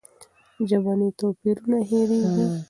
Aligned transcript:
ژبني 0.69 1.09
توپیرونه 1.19 1.79
هېرېږي. 1.89 2.45